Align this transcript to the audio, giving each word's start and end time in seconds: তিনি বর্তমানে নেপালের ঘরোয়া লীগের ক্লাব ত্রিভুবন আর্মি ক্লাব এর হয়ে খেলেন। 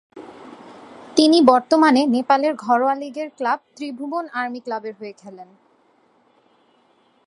তিনি 1.15 1.37
বর্তমানে 1.41 2.01
নেপালের 2.05 2.53
ঘরোয়া 2.55 2.95
লীগের 2.95 3.29
ক্লাব 3.37 3.59
ত্রিভুবন 3.75 4.25
আর্মি 4.33 4.59
ক্লাব 4.59 4.83
এর 4.85 4.95
হয়ে 4.99 5.13
খেলেন। 5.13 5.49